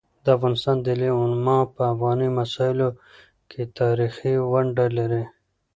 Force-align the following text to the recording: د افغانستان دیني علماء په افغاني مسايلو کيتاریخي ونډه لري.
د 0.23 0.25
افغانستان 0.37 0.77
دیني 0.87 1.09
علماء 1.21 1.61
په 1.73 1.81
افغاني 1.93 2.27
مسايلو 2.39 2.87
کيتاریخي 3.51 4.33
ونډه 4.51 4.85
لري. 4.97 5.23